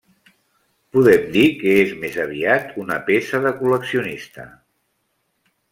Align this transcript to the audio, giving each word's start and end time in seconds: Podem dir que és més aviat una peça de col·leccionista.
Podem 0.95 1.27
dir 1.35 1.43
que 1.59 1.75
és 1.83 1.93
més 2.05 2.17
aviat 2.25 2.75
una 2.85 2.99
peça 3.11 3.45
de 3.47 3.55
col·leccionista. 3.61 4.49